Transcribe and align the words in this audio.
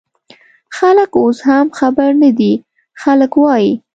خلک 0.77 1.11
اوس 1.21 1.39
هم 1.47 1.65
خبر 1.79 2.09
نه 2.21 2.29
دي، 2.37 2.53
خلک 3.01 3.31
وايي 3.43 3.71